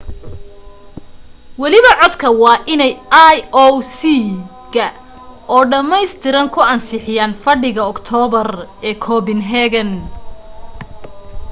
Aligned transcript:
waliba 1.61 1.91
codka 2.01 2.27
waa 2.41 2.63
inay 2.73 2.93
ioc 3.33 3.93
ga 4.73 4.87
oo 5.53 5.63
dhammaystiran 5.71 6.47
ku 6.53 6.59
ansixiyaan 6.73 7.33
fadhigooda 7.43 7.91
aktoobar 7.93 8.49
ee 8.87 8.95
copenhagen 9.05 9.89